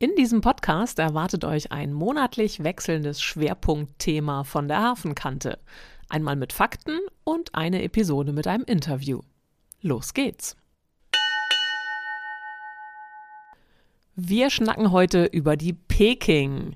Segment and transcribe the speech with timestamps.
[0.00, 5.60] In diesem Podcast erwartet euch ein monatlich wechselndes Schwerpunktthema von der Hafenkante.
[6.08, 9.20] Einmal mit Fakten und eine Episode mit einem Interview.
[9.82, 10.56] Los geht's!
[14.16, 16.74] Wir schnacken heute über die Peking.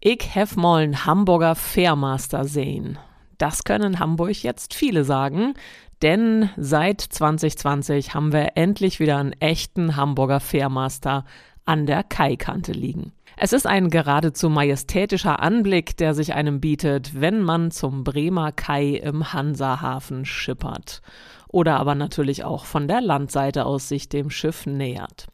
[0.00, 2.98] Ich hef mollen Hamburger Fairmaster sehen.
[3.36, 5.54] Das können Hamburg jetzt viele sagen,
[6.00, 11.24] denn seit 2020 haben wir endlich wieder einen echten Hamburger Fairmaster
[11.64, 13.12] an der Kaikante liegen.
[13.36, 18.90] Es ist ein geradezu majestätischer Anblick, der sich einem bietet, wenn man zum Bremer Kai
[18.90, 21.02] im Hansahafen schippert.
[21.48, 25.26] Oder aber natürlich auch von der Landseite aus sich dem Schiff nähert.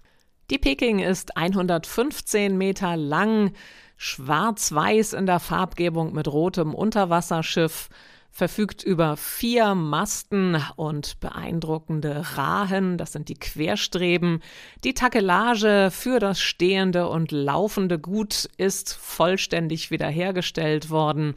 [0.51, 3.53] Die Peking ist 115 Meter lang,
[3.97, 7.89] schwarz-weiß in der Farbgebung mit rotem Unterwasserschiff,
[8.31, 14.42] verfügt über vier Masten und beeindruckende Rahen, das sind die Querstreben.
[14.84, 21.34] Die Takelage für das stehende und laufende Gut ist vollständig wiederhergestellt worden.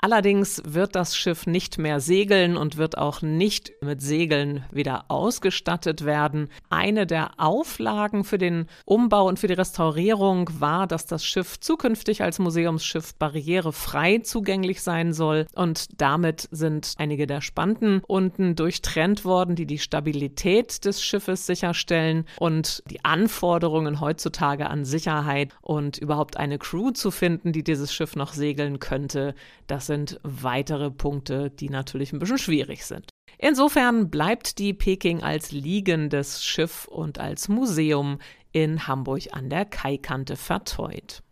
[0.00, 6.04] Allerdings wird das Schiff nicht mehr segeln und wird auch nicht mit Segeln wieder ausgestattet
[6.04, 6.48] werden.
[6.70, 12.22] Eine der Auflagen für den Umbau und für die Restaurierung war, dass das Schiff zukünftig
[12.22, 19.56] als Museumsschiff barrierefrei zugänglich sein soll und damit sind einige der Spanten unten durchtrennt worden,
[19.56, 26.58] die die Stabilität des Schiffes sicherstellen und die Anforderungen heutzutage an Sicherheit und überhaupt eine
[26.58, 29.34] Crew zu finden, die dieses Schiff noch segeln könnte.
[29.66, 33.10] Das sind weitere Punkte, die natürlich ein bisschen schwierig sind.
[33.38, 38.18] Insofern bleibt die Peking als liegendes Schiff und als Museum
[38.52, 41.22] in Hamburg an der Kaikante verteut.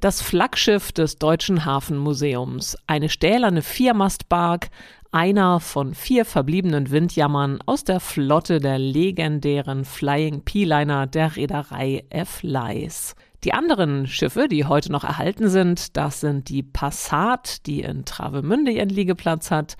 [0.00, 4.70] Das Flaggschiff des Deutschen Hafenmuseums, eine stählerne Viermastbark,
[5.12, 12.40] einer von vier verbliebenen Windjammern aus der Flotte der legendären Flying P-Liner der Reederei F.
[12.42, 13.14] Leis.
[13.44, 18.70] Die anderen Schiffe, die heute noch erhalten sind, das sind die Passat, die in Travemünde
[18.70, 19.76] ihren Liegeplatz hat,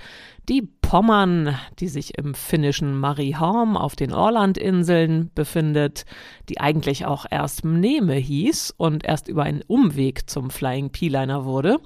[0.49, 6.06] die Pommern, die sich im finnischen Marieholm auf den Orlandinseln befindet,
[6.49, 11.78] die eigentlich auch erst Mneme hieß und erst über einen Umweg zum Flying P-Liner wurde,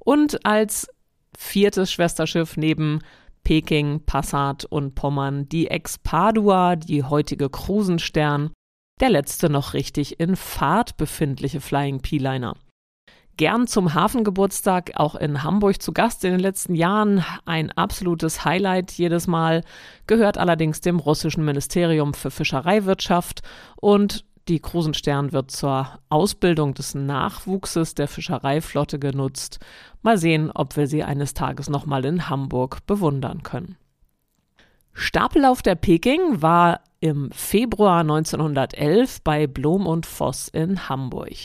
[0.00, 0.88] und als
[1.36, 2.98] viertes Schwesterschiff neben
[3.44, 8.50] Peking, Passat und Pommern die Ex-Padua, die heutige Krusenstern,
[9.04, 12.56] der letzte noch richtig in Fahrt befindliche Flying P-Liner.
[13.36, 17.22] Gern zum Hafengeburtstag auch in Hamburg zu Gast in den letzten Jahren.
[17.44, 19.62] Ein absolutes Highlight jedes Mal,
[20.06, 23.42] gehört allerdings dem russischen Ministerium für Fischereiwirtschaft
[23.76, 29.58] und die Krusenstern wird zur Ausbildung des Nachwuchses der Fischereiflotte genutzt.
[30.00, 33.76] Mal sehen, ob wir sie eines Tages nochmal in Hamburg bewundern können.
[34.94, 41.36] Stapellauf der Peking war im Februar 1911 bei Blom und Voss in Hamburg.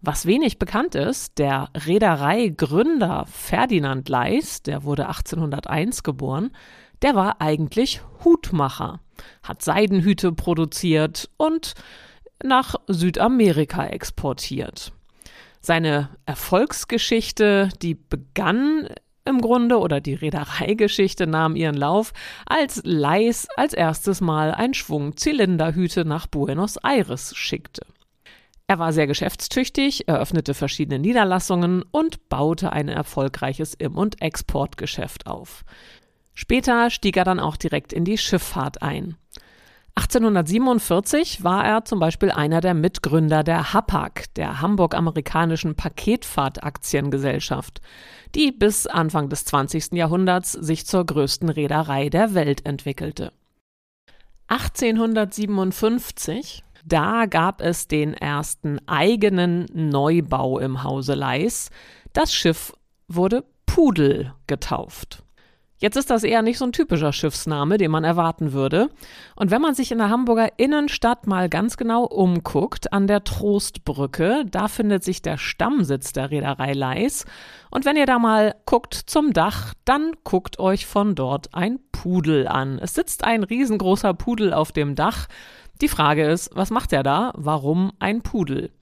[0.00, 6.50] Was wenig bekannt ist, der Reedereigründer Ferdinand Leis, der wurde 1801 geboren,
[7.02, 8.98] der war eigentlich Hutmacher,
[9.44, 11.74] hat Seidenhüte produziert und
[12.42, 14.92] nach Südamerika exportiert.
[15.60, 18.88] Seine Erfolgsgeschichte, die begann
[19.28, 22.12] im Grunde oder die Reedereigeschichte nahm ihren Lauf,
[22.46, 27.86] als Leis als erstes Mal ein Schwung Zylinderhüte nach Buenos Aires schickte.
[28.66, 35.64] Er war sehr geschäftstüchtig, eröffnete verschiedene Niederlassungen und baute ein erfolgreiches Im- und Exportgeschäft auf.
[36.34, 39.16] Später stieg er dann auch direkt in die Schifffahrt ein.
[39.98, 47.80] 1847 war er zum Beispiel einer der Mitgründer der HAPAG, der Hamburg-Amerikanischen Paketfahrtaktiengesellschaft,
[48.36, 49.94] die bis Anfang des 20.
[49.94, 53.32] Jahrhunderts sich zur größten Reederei der Welt entwickelte.
[54.46, 61.70] 1857, da gab es den ersten eigenen Neubau im Hause Leis.
[62.12, 62.72] Das Schiff
[63.08, 65.24] wurde Pudel getauft.
[65.80, 68.90] Jetzt ist das eher nicht so ein typischer Schiffsname, den man erwarten würde.
[69.36, 74.44] Und wenn man sich in der Hamburger Innenstadt mal ganz genau umguckt, an der Trostbrücke,
[74.50, 77.26] da findet sich der Stammsitz der Reederei Leis.
[77.70, 82.48] Und wenn ihr da mal guckt zum Dach, dann guckt euch von dort ein Pudel
[82.48, 82.80] an.
[82.80, 85.28] Es sitzt ein riesengroßer Pudel auf dem Dach.
[85.80, 87.32] Die Frage ist, was macht er da?
[87.36, 88.72] Warum ein Pudel?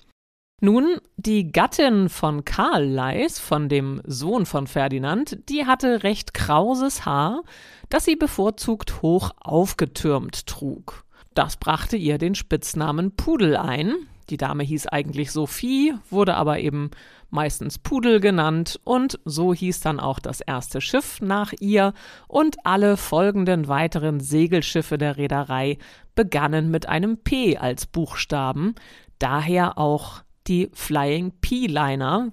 [0.63, 7.05] Nun, die Gattin von Karl Leis, von dem Sohn von Ferdinand, die hatte recht krauses
[7.05, 7.43] Haar,
[7.91, 11.05] das sie bevorzugt hoch aufgetürmt trug.
[11.35, 13.95] Das brachte ihr den Spitznamen Pudel ein.
[14.31, 16.91] Die Dame hieß eigentlich Sophie, wurde aber eben
[17.29, 21.93] meistens Pudel genannt, und so hieß dann auch das erste Schiff nach ihr,
[22.29, 25.77] und alle folgenden weiteren Segelschiffe der Reederei
[26.15, 28.75] begannen mit einem P als Buchstaben,
[29.19, 32.33] daher auch die Flying P-Liner.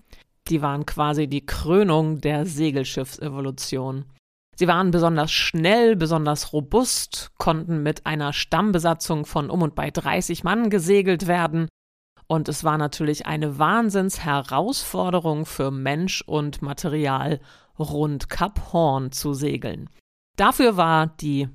[0.50, 4.06] Die waren quasi die Krönung der Segelschiffsevolution.
[4.56, 10.44] Sie waren besonders schnell, besonders robust, konnten mit einer Stammbesatzung von um und bei 30
[10.44, 11.68] Mann gesegelt werden.
[12.28, 17.40] Und es war natürlich eine Wahnsinnsherausforderung für Mensch und Material,
[17.80, 19.90] rund Kap Horn zu segeln.
[20.36, 21.50] Dafür war die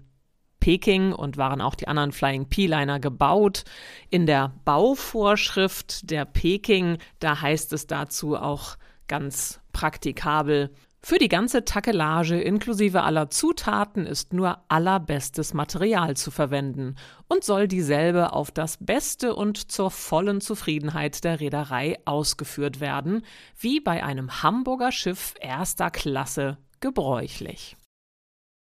[0.68, 3.64] Peking und waren auch die anderen Flying P-Liner gebaut.
[4.10, 8.76] In der Bauvorschrift der Peking, da heißt es dazu auch
[9.06, 10.70] ganz praktikabel,
[11.02, 16.96] für die ganze Takelage inklusive aller Zutaten ist nur allerbestes Material zu verwenden
[17.28, 23.24] und soll dieselbe auf das Beste und zur vollen Zufriedenheit der Reederei ausgeführt werden,
[23.58, 27.78] wie bei einem Hamburger Schiff erster Klasse gebräuchlich.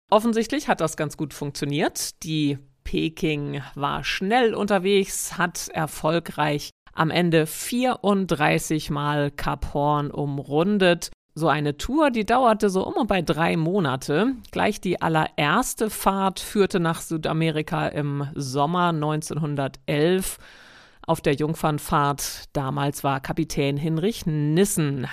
[0.09, 2.23] Offensichtlich hat das ganz gut funktioniert.
[2.23, 11.11] Die Peking war schnell unterwegs, hat erfolgreich am Ende 34 Mal Kap Horn umrundet.
[11.35, 14.35] So eine Tour, die dauerte so um und bei drei Monate.
[14.51, 20.37] Gleich die allererste Fahrt führte nach Südamerika im Sommer 1911.
[21.05, 25.07] Auf der Jungfernfahrt damals war Kapitän Hinrich Nissen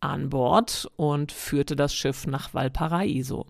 [0.00, 3.46] an Bord und führte das Schiff nach Valparaiso.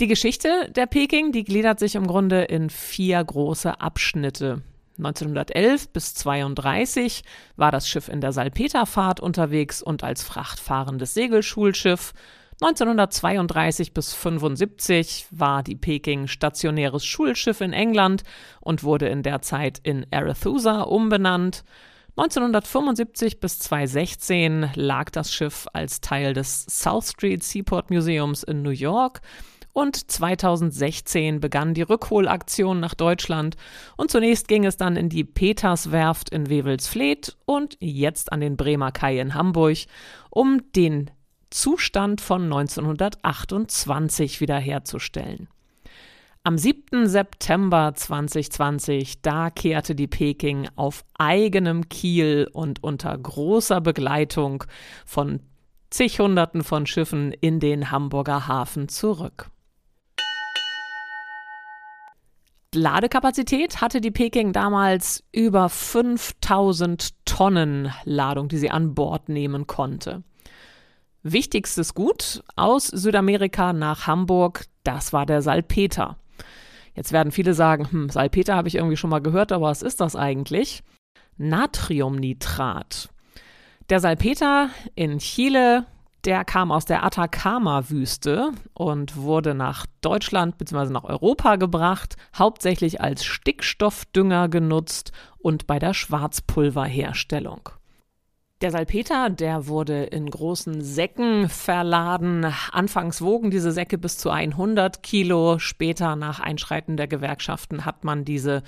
[0.00, 4.62] Die Geschichte der Peking, die gliedert sich im Grunde in vier große Abschnitte.
[4.96, 7.22] 1911 bis 32
[7.56, 12.14] war das Schiff in der Salpeterfahrt unterwegs und als frachtfahrendes Segelschulschiff.
[12.62, 18.22] 1932 bis 75 war die Peking stationäres Schulschiff in England
[18.62, 21.62] und wurde in der Zeit in Arethusa umbenannt.
[22.16, 28.70] 1975 bis 2016 lag das Schiff als Teil des South Street Seaport Museums in New
[28.70, 29.20] York
[29.72, 33.56] und 2016 begann die Rückholaktion nach Deutschland
[33.96, 38.92] und zunächst ging es dann in die Peterswerft in Wewelsfleth und jetzt an den Bremer
[38.92, 39.78] Kai in Hamburg,
[40.30, 41.10] um den
[41.50, 45.48] Zustand von 1928 wiederherzustellen.
[46.42, 47.06] Am 7.
[47.06, 54.64] September 2020, da kehrte die Peking auf eigenem Kiel und unter großer Begleitung
[55.04, 55.40] von
[55.90, 59.50] zig Hunderten von Schiffen in den Hamburger Hafen zurück.
[62.72, 70.22] Ladekapazität hatte die Peking damals über 5000 Tonnen Ladung, die sie an Bord nehmen konnte.
[71.24, 76.16] Wichtigstes Gut aus Südamerika nach Hamburg, das war der Salpeter.
[76.94, 80.00] Jetzt werden viele sagen, hm, Salpeter habe ich irgendwie schon mal gehört, aber was ist
[80.00, 80.84] das eigentlich?
[81.38, 83.08] Natriumnitrat.
[83.88, 85.86] Der Salpeter in Chile
[86.24, 90.92] der kam aus der Atacama-Wüste und wurde nach Deutschland bzw.
[90.92, 97.70] nach Europa gebracht, hauptsächlich als Stickstoffdünger genutzt und bei der Schwarzpulverherstellung.
[98.60, 102.44] Der Salpeter, der wurde in großen Säcken verladen.
[102.72, 105.58] Anfangs wogen diese Säcke bis zu 100 Kilo.
[105.58, 108.62] Später, nach Einschreiten der Gewerkschaften, hat man diese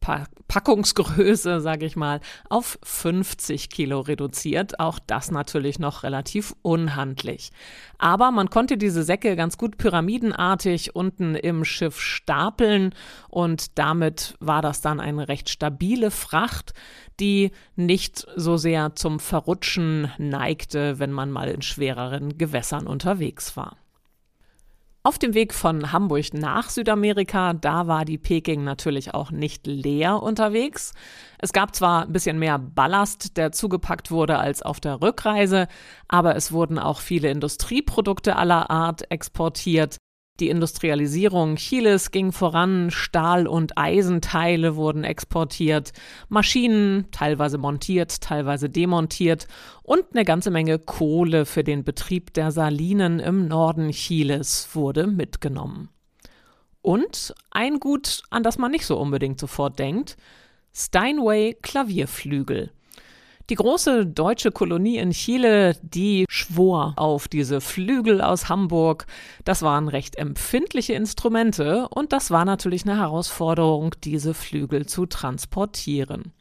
[0.00, 4.78] Packungsgröße, sage ich mal, auf 50 Kilo reduziert.
[4.78, 7.50] Auch das natürlich noch relativ unhandlich.
[7.98, 12.94] Aber man konnte diese Säcke ganz gut pyramidenartig unten im Schiff stapeln
[13.28, 16.74] und damit war das dann eine recht stabile Fracht,
[17.18, 23.76] die nicht so sehr zum Verrutschen neigte, wenn man mal in schwereren Gewässern unterwegs war.
[25.06, 30.20] Auf dem Weg von Hamburg nach Südamerika, da war die Peking natürlich auch nicht leer
[30.20, 30.94] unterwegs.
[31.38, 35.68] Es gab zwar ein bisschen mehr Ballast, der zugepackt wurde als auf der Rückreise,
[36.08, 39.98] aber es wurden auch viele Industrieprodukte aller Art exportiert.
[40.38, 45.92] Die Industrialisierung Chiles ging voran, Stahl- und Eisenteile wurden exportiert,
[46.28, 49.48] Maschinen teilweise montiert, teilweise demontiert
[49.82, 55.88] und eine ganze Menge Kohle für den Betrieb der Salinen im Norden Chiles wurde mitgenommen.
[56.82, 60.16] Und ein Gut, an das man nicht so unbedingt sofort denkt,
[60.74, 62.70] Steinway Klavierflügel.
[63.48, 69.06] Die große deutsche Kolonie in Chile, die schwor auf diese Flügel aus Hamburg.
[69.44, 76.32] Das waren recht empfindliche Instrumente und das war natürlich eine Herausforderung, diese Flügel zu transportieren.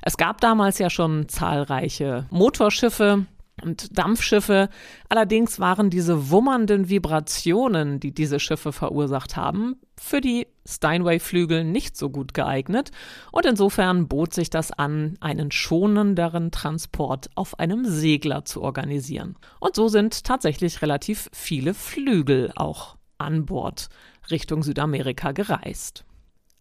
[0.00, 3.26] Es gab damals ja schon zahlreiche Motorschiffe,
[3.62, 4.68] und Dampfschiffe.
[5.08, 12.10] Allerdings waren diese wummernden Vibrationen, die diese Schiffe verursacht haben, für die Steinway-Flügel nicht so
[12.10, 12.90] gut geeignet
[13.32, 19.36] und insofern bot sich das an, einen schonenderen Transport auf einem Segler zu organisieren.
[19.58, 23.88] Und so sind tatsächlich relativ viele Flügel auch an Bord
[24.30, 26.04] Richtung Südamerika gereist.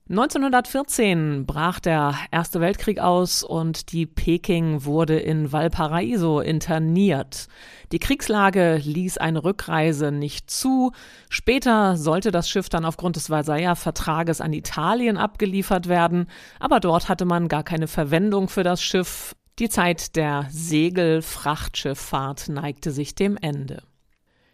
[0.09, 7.47] 1914 brach der Erste Weltkrieg aus und die Peking wurde in Valparaiso interniert.
[7.91, 10.93] Die Kriegslage ließ eine Rückreise nicht zu.
[11.29, 16.25] Später sollte das Schiff dann aufgrund des Versailler Vertrages an Italien abgeliefert werden,
[16.59, 19.35] aber dort hatte man gar keine Verwendung für das Schiff.
[19.59, 23.83] Die Zeit der Segelfrachtschifffahrt neigte sich dem Ende.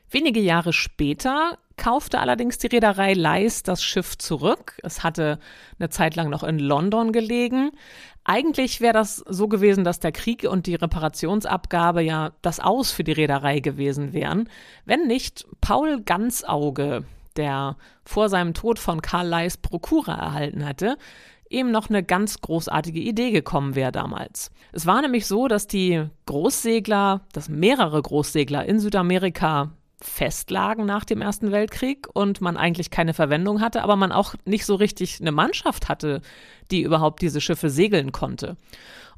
[0.10, 4.78] Wenige Jahre später kaufte allerdings die Reederei Leis das Schiff zurück.
[4.84, 5.40] Es hatte
[5.80, 7.72] eine Zeit lang noch in London gelegen.
[8.24, 13.04] Eigentlich wäre das so gewesen, dass der Krieg und die Reparationsabgabe ja das Aus für
[13.04, 14.50] die Reederei gewesen wären,
[14.86, 17.04] wenn nicht Paul Ganzauge,
[17.36, 20.98] der vor seinem Tod von Karl Leis Prokura erhalten hätte,
[21.50, 24.50] ihm noch eine ganz großartige Idee gekommen wäre damals.
[24.72, 31.22] Es war nämlich so, dass die Großsegler, dass mehrere Großsegler in Südamerika festlagen nach dem
[31.22, 35.32] Ersten Weltkrieg und man eigentlich keine Verwendung hatte, aber man auch nicht so richtig eine
[35.32, 36.22] Mannschaft hatte,
[36.72, 38.58] die überhaupt diese Schiffe segeln konnte.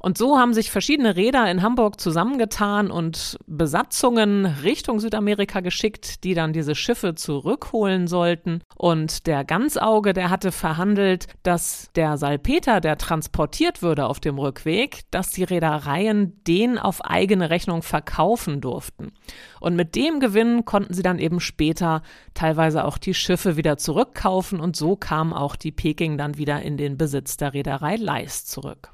[0.00, 6.34] Und so haben sich verschiedene Räder in Hamburg zusammengetan und Besatzungen Richtung Südamerika geschickt, die
[6.34, 8.62] dann diese Schiffe zurückholen sollten.
[8.76, 15.02] Und der Ganzauge, der hatte verhandelt, dass der Salpeter, der transportiert würde auf dem Rückweg,
[15.10, 19.12] dass die Reedereien den auf eigene Rechnung verkaufen durften.
[19.60, 22.02] Und mit dem Gewinn konnten sie dann eben später
[22.34, 26.76] teilweise auch die Schiffe wieder zurückkaufen und so kam auch die Peking dann wieder in
[26.76, 28.92] den Besitz der Reederei Leis zurück.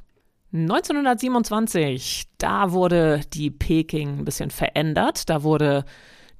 [0.52, 5.28] 1927, da wurde die Peking ein bisschen verändert.
[5.28, 5.84] Da wurde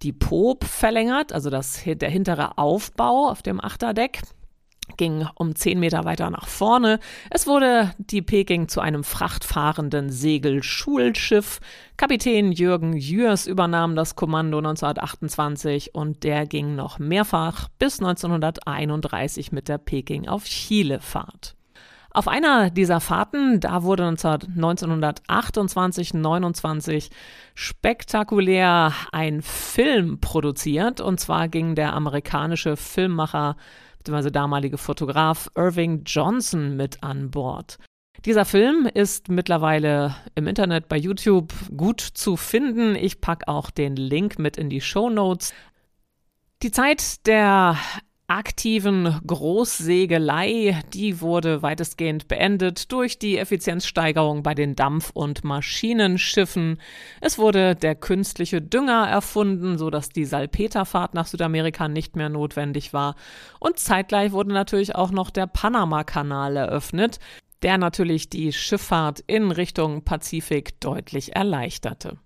[0.02, 4.20] die Poop verlängert, also das, der hintere Aufbau auf dem Achterdeck
[4.96, 7.00] ging um 10 Meter weiter nach vorne.
[7.30, 11.60] Es wurde die Peking zu einem frachtfahrenden Segelschulschiff.
[11.96, 19.68] Kapitän Jürgen Jürs übernahm das Kommando 1928 und der ging noch mehrfach bis 1931 mit
[19.68, 21.56] der Peking auf Chilefahrt.
[22.16, 27.10] Auf einer dieser Fahrten, da wurde 1928, 29
[27.56, 31.00] spektakulär ein Film produziert.
[31.00, 33.56] Und zwar ging der amerikanische Filmmacher
[33.98, 34.30] bzw.
[34.30, 37.80] damalige Fotograf Irving Johnson mit an Bord.
[38.24, 42.94] Dieser Film ist mittlerweile im Internet bei YouTube gut zu finden.
[42.94, 45.52] Ich packe auch den Link mit in die Show Notes.
[46.62, 47.76] Die Zeit der
[48.26, 56.80] aktiven Großsegelei, die wurde weitestgehend beendet durch die Effizienzsteigerung bei den Dampf- und Maschinenschiffen.
[57.20, 62.92] Es wurde der künstliche Dünger erfunden, so dass die Salpeterfahrt nach Südamerika nicht mehr notwendig
[62.94, 63.14] war.
[63.60, 67.18] Und zeitgleich wurde natürlich auch noch der Panama-Kanal eröffnet,
[67.62, 72.18] der natürlich die Schifffahrt in Richtung Pazifik deutlich erleichterte.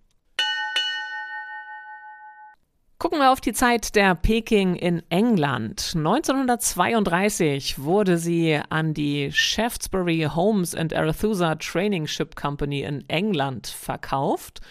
[3.01, 5.93] Gucken wir auf die Zeit der Peking in England.
[5.95, 14.63] 1932 wurde sie an die Shaftesbury Homes and Arethusa Training Ship Company in England verkauft,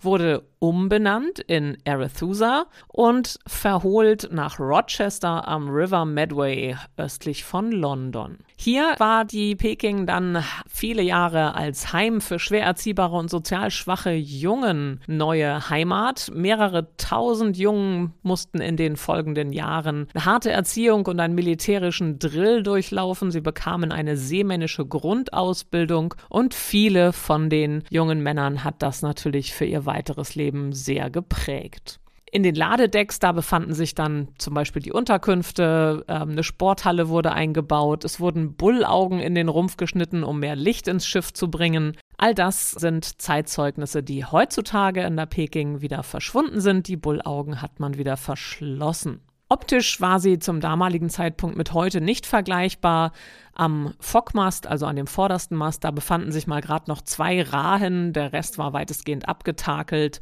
[0.00, 8.38] wurde umbenannt in Arethusa und verholt nach Rochester am River Medway östlich von London.
[8.56, 14.12] Hier war die Peking dann viele Jahre als Heim für schwer erziehbare und sozial schwache
[14.12, 16.30] Jungen neue Heimat.
[16.32, 22.62] Mehrere tausend Jungen mussten in den folgenden Jahren eine harte Erziehung und einen militärischen Drill
[22.62, 23.32] durchlaufen.
[23.32, 29.64] Sie bekamen eine seemännische Grundausbildung und viele von den jungen Männern hat das natürlich für
[29.64, 31.98] ihr weiteres Leben sehr geprägt.
[32.34, 37.32] In den Ladedecks, da befanden sich dann zum Beispiel die Unterkünfte, ähm, eine Sporthalle wurde
[37.32, 41.94] eingebaut, es wurden Bullaugen in den Rumpf geschnitten, um mehr Licht ins Schiff zu bringen.
[42.16, 46.88] All das sind Zeitzeugnisse, die heutzutage in der Peking wieder verschwunden sind.
[46.88, 49.20] Die Bullaugen hat man wieder verschlossen.
[49.52, 53.12] Optisch war sie zum damaligen Zeitpunkt mit heute nicht vergleichbar.
[53.52, 58.14] Am Fockmast, also an dem vordersten Mast, da befanden sich mal gerade noch zwei Rahen,
[58.14, 60.20] der Rest war weitestgehend abgetakelt.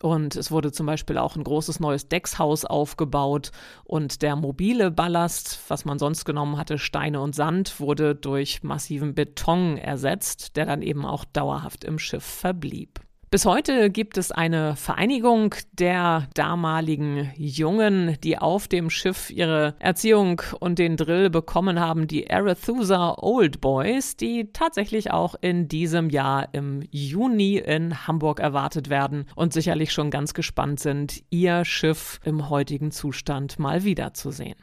[0.00, 3.52] Und es wurde zum Beispiel auch ein großes neues Deckshaus aufgebaut
[3.84, 9.14] und der mobile Ballast, was man sonst genommen hatte, Steine und Sand, wurde durch massiven
[9.14, 13.00] Beton ersetzt, der dann eben auch dauerhaft im Schiff verblieb.
[13.32, 20.42] Bis heute gibt es eine Vereinigung der damaligen Jungen, die auf dem Schiff ihre Erziehung
[20.60, 26.52] und den Drill bekommen haben, die Arethusa Old Boys, die tatsächlich auch in diesem Jahr
[26.52, 32.50] im Juni in Hamburg erwartet werden und sicherlich schon ganz gespannt sind, ihr Schiff im
[32.50, 34.56] heutigen Zustand mal wiederzusehen.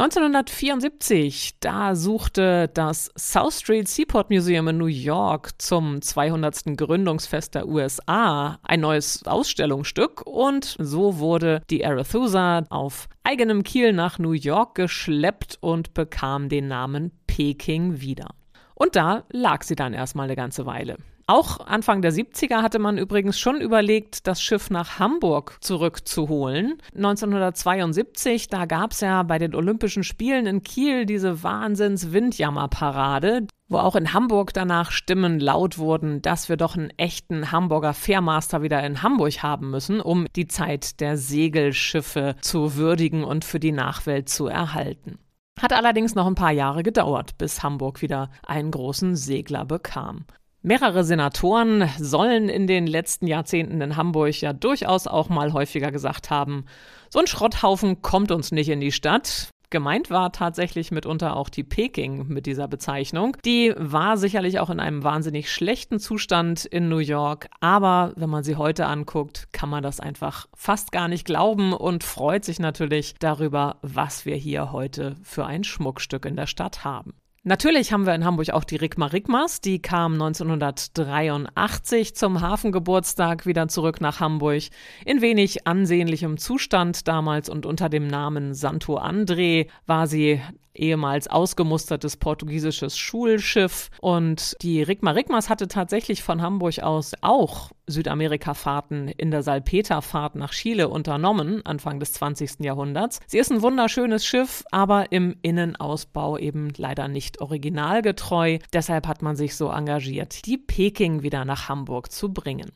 [0.00, 6.76] 1974, da suchte das South Street Seaport Museum in New York zum 200.
[6.76, 14.20] Gründungsfest der USA ein neues Ausstellungsstück und so wurde die Arethusa auf eigenem Kiel nach
[14.20, 18.37] New York geschleppt und bekam den Namen Peking wieder.
[18.78, 20.98] Und da lag sie dann erstmal eine ganze Weile.
[21.30, 26.78] Auch Anfang der 70er hatte man übrigens schon überlegt, das Schiff nach Hamburg zurückzuholen.
[26.94, 33.94] 1972, da gab es ja bei den Olympischen Spielen in Kiel diese Wahnsinns-Windjammerparade, wo auch
[33.94, 39.02] in Hamburg danach Stimmen laut wurden, dass wir doch einen echten Hamburger Fairmaster wieder in
[39.02, 44.46] Hamburg haben müssen, um die Zeit der Segelschiffe zu würdigen und für die Nachwelt zu
[44.46, 45.18] erhalten.
[45.60, 50.24] Hat allerdings noch ein paar Jahre gedauert, bis Hamburg wieder einen großen Segler bekam.
[50.62, 56.30] Mehrere Senatoren sollen in den letzten Jahrzehnten in Hamburg ja durchaus auch mal häufiger gesagt
[56.30, 56.64] haben,
[57.10, 59.50] so ein Schrotthaufen kommt uns nicht in die Stadt.
[59.70, 63.36] Gemeint war tatsächlich mitunter auch die Peking mit dieser Bezeichnung.
[63.44, 68.44] Die war sicherlich auch in einem wahnsinnig schlechten Zustand in New York, aber wenn man
[68.44, 73.14] sie heute anguckt, kann man das einfach fast gar nicht glauben und freut sich natürlich
[73.18, 77.12] darüber, was wir hier heute für ein Schmuckstück in der Stadt haben.
[77.48, 79.62] Natürlich haben wir in Hamburg auch die Rigma Rigmas.
[79.62, 84.64] Die kam 1983 zum Hafengeburtstag wieder zurück nach Hamburg.
[85.06, 90.42] In wenig ansehnlichem Zustand damals und unter dem Namen Santo André war sie
[90.78, 93.90] ehemals ausgemustertes portugiesisches Schulschiff.
[94.00, 100.52] Und die Rigma Rigmas hatte tatsächlich von Hamburg aus auch Südamerika-Fahrten in der Salpeterfahrt nach
[100.52, 102.60] Chile unternommen, Anfang des 20.
[102.60, 103.20] Jahrhunderts.
[103.26, 108.58] Sie ist ein wunderschönes Schiff, aber im Innenausbau eben leider nicht originalgetreu.
[108.72, 112.70] Deshalb hat man sich so engagiert, die Peking wieder nach Hamburg zu bringen.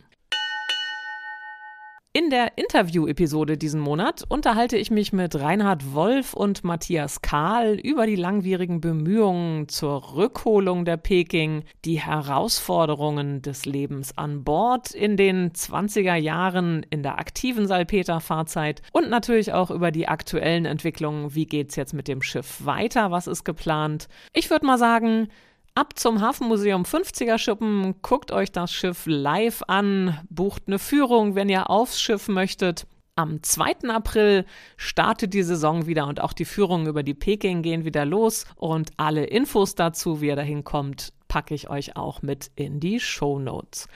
[2.14, 8.05] In der Interview-Episode diesen Monat unterhalte ich mich mit Reinhard Wolf und Matthias Kahl über
[8.05, 15.53] die langwierigen Bemühungen zur Rückholung der Peking, die Herausforderungen des Lebens an Bord in den
[15.53, 21.35] 20er Jahren in der aktiven Salpeterfahrzeit und natürlich auch über die aktuellen Entwicklungen.
[21.35, 23.11] Wie geht's jetzt mit dem Schiff weiter?
[23.11, 24.09] Was ist geplant?
[24.35, 25.29] Ich würde mal sagen,
[25.74, 31.48] Ab zum Hafenmuseum 50er Schuppen, guckt euch das Schiff live an, bucht eine Führung, wenn
[31.48, 32.87] ihr aufs Schiff möchtet.
[33.16, 33.88] Am 2.
[33.88, 34.44] April
[34.76, 38.90] startet die Saison wieder und auch die Führungen über die Peking gehen wieder los und
[38.98, 43.38] alle Infos dazu, wie ihr dahin kommt, packe ich euch auch mit in die Show
[43.38, 43.88] Notes.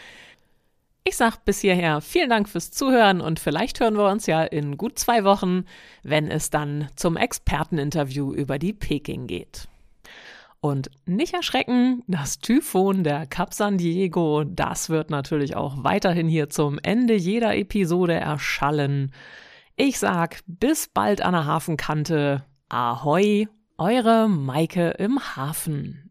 [1.05, 4.79] Ich sag bis hierher vielen Dank fürs Zuhören und vielleicht hören wir uns ja in
[4.79, 5.67] gut zwei Wochen,
[6.03, 9.69] wenn es dann zum Experteninterview über die Peking geht.
[10.61, 16.49] Und nicht erschrecken, das Typhon der Cap San Diego, das wird natürlich auch weiterhin hier
[16.51, 19.13] zum Ende jeder Episode erschallen.
[19.77, 22.45] Ich sag bis bald an der Hafenkante.
[22.69, 23.47] Ahoi,
[23.79, 26.11] eure Maike im Hafen.